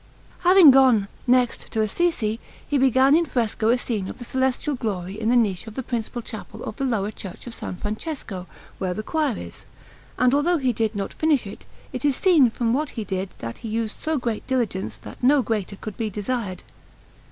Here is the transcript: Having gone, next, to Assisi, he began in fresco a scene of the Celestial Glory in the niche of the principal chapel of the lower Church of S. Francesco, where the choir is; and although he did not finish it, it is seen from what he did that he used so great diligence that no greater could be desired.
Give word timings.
Having 0.39 0.71
gone, 0.71 1.07
next, 1.27 1.69
to 1.71 1.81
Assisi, 1.83 2.39
he 2.67 2.79
began 2.79 3.15
in 3.15 3.23
fresco 3.23 3.69
a 3.69 3.77
scene 3.77 4.07
of 4.09 4.17
the 4.17 4.23
Celestial 4.25 4.73
Glory 4.73 5.19
in 5.21 5.29
the 5.29 5.35
niche 5.35 5.67
of 5.67 5.75
the 5.75 5.83
principal 5.83 6.23
chapel 6.23 6.63
of 6.63 6.77
the 6.77 6.85
lower 6.85 7.11
Church 7.11 7.45
of 7.45 7.53
S. 7.53 7.75
Francesco, 7.79 8.47
where 8.79 8.95
the 8.95 9.03
choir 9.03 9.37
is; 9.37 9.63
and 10.17 10.33
although 10.33 10.57
he 10.57 10.73
did 10.73 10.95
not 10.95 11.13
finish 11.13 11.45
it, 11.45 11.65
it 11.93 12.03
is 12.03 12.15
seen 12.15 12.49
from 12.49 12.73
what 12.73 12.89
he 12.97 13.03
did 13.03 13.29
that 13.37 13.59
he 13.59 13.69
used 13.69 13.95
so 13.95 14.17
great 14.17 14.47
diligence 14.47 14.97
that 14.97 15.21
no 15.21 15.43
greater 15.43 15.75
could 15.75 15.97
be 15.97 16.09
desired. 16.09 16.63